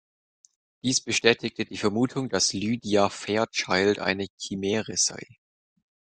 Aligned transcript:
Dies 0.81 0.99
bestätigte 0.99 1.63
die 1.63 1.77
Vermutung, 1.77 2.27
dass 2.27 2.53
Lydia 2.53 3.09
Fairchild 3.09 3.99
eine 3.99 4.25
Chimäre 4.39 4.97
sei. 4.97 5.23